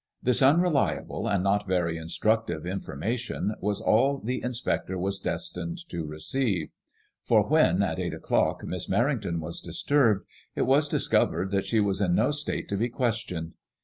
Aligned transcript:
This 0.23 0.41
unreliable 0.41 1.27
and 1.27 1.43
not 1.43 1.67
very 1.67 1.95
instructive 1.95 2.65
information 2.65 3.53
was 3.59 3.79
all 3.79 4.17
the 4.17 4.41
inspector 4.43 4.97
was 4.97 5.19
destined 5.19 5.77
to 5.89 5.97
\ 5.97 5.97
l8o 5.99 6.05
ICADBMOISELLB 6.07 6.09
IXS. 6.09 6.09
receive; 6.09 6.69
for 7.23 7.47
when, 7.47 7.83
at 7.83 7.99
eight 7.99 8.13
o'clock^ 8.15 8.63
Miss 8.63 8.89
Menington 8.89 9.37
was 9.39 9.61
disturbed, 9.61 10.25
it 10.55 10.63
was 10.63 10.87
discovered 10.87 11.51
that 11.51 11.67
she 11.67 11.79
was 11.79 12.01
in 12.01 12.15
no 12.15 12.31
state 12.31 12.67
to 12.69 12.77
be 12.77 12.89
questioned. 12.89 13.53